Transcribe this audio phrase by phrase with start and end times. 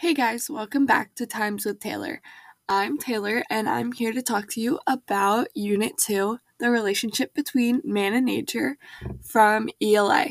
[0.00, 2.22] Hey guys, welcome back to Times with Taylor.
[2.70, 7.82] I'm Taylor and I'm here to talk to you about Unit 2, the relationship between
[7.84, 8.78] man and nature
[9.20, 10.28] from ELA.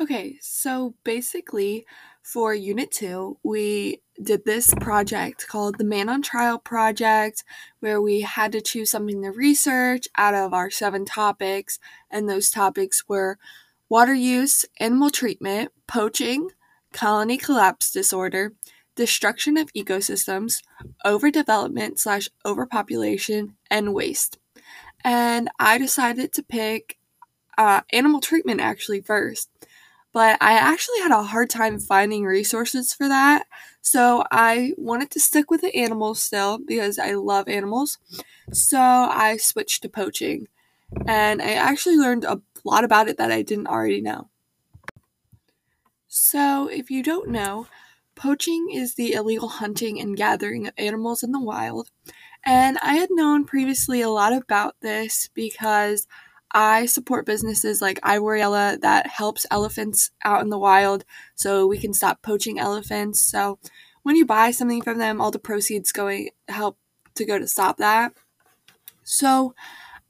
[0.00, 1.84] Okay, so basically
[2.22, 7.44] for Unit 2, we did this project called the Man on Trial Project,
[7.80, 11.78] where we had to choose something to research out of our seven topics,
[12.10, 13.36] and those topics were
[13.90, 16.48] water use, animal treatment, poaching,
[16.94, 18.54] colony collapse disorder,
[18.94, 20.62] destruction of ecosystems,
[21.04, 24.38] overdevelopment slash overpopulation, and waste.
[25.04, 26.96] And I decided to pick
[27.58, 29.50] uh, animal treatment actually first.
[30.12, 33.46] But I actually had a hard time finding resources for that.
[33.82, 37.98] So I wanted to stick with the animals still because I love animals.
[38.52, 40.46] So I switched to poaching.
[41.06, 44.28] And I actually learned a lot about it that I didn't already know.
[46.16, 47.66] So, if you don't know,
[48.14, 51.90] poaching is the illegal hunting and gathering of animals in the wild.
[52.46, 56.06] And I had known previously a lot about this because
[56.52, 61.78] I support businesses like Ivory Ella that helps elephants out in the wild so we
[61.78, 63.20] can stop poaching elephants.
[63.20, 63.58] So
[64.04, 66.78] when you buy something from them, all the proceeds going help
[67.16, 68.12] to go to stop that.
[69.02, 69.56] So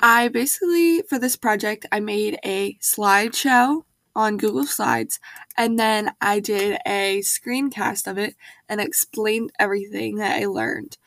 [0.00, 3.82] I basically for this project I made a slideshow
[4.14, 5.20] on Google Slides,
[5.56, 8.34] and then I did a screencast of it
[8.68, 10.98] and explained everything that I learned.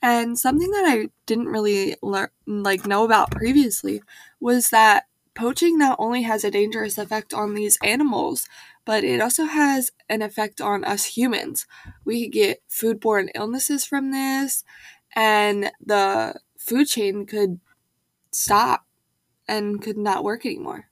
[0.00, 4.02] And something that I didn't really learn, like know about previously
[4.40, 8.48] was that poaching not only has a dangerous effect on these animals,
[8.84, 11.66] but it also has an effect on us humans.
[12.04, 14.64] We get foodborne illnesses from this,
[15.14, 17.60] and the food chain could
[18.32, 18.86] stop
[19.48, 20.88] and could not work anymore.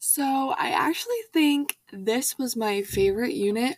[0.00, 3.76] So, I actually think this was my favorite unit.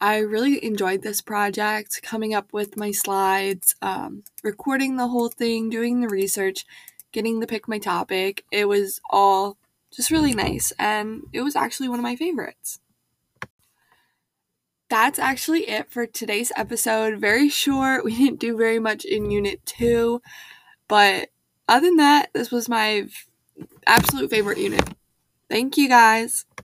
[0.00, 5.70] I really enjoyed this project, coming up with my slides, um, recording the whole thing,
[5.70, 6.66] doing the research,
[7.12, 8.44] getting to pick my topic.
[8.50, 9.56] It was all
[9.92, 12.80] just really nice, and it was actually one of my favorites.
[14.88, 17.18] That's actually it for today's episode.
[17.20, 18.04] Very short.
[18.04, 20.20] We didn't do very much in Unit 2,
[20.88, 21.30] but
[21.68, 23.06] other than that, this was my
[23.86, 24.82] absolute favorite unit.
[25.52, 26.46] Thank you guys.